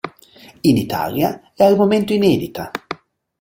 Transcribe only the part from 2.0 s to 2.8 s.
inedita.